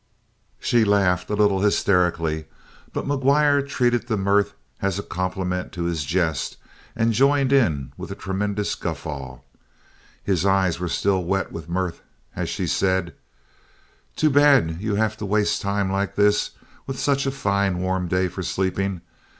[0.59, 2.45] She laughed, a little hysterically,
[2.91, 6.57] but McGuire treated the mirth as a compliment to his jest
[6.95, 9.41] and joined in with a tremendous guffaw.
[10.23, 12.01] His eyes were still wet with mirth
[12.35, 13.13] as she said:
[14.15, 16.49] "Too bad you have to waste time like this,
[16.87, 19.01] with such a fine warm day for sleeping.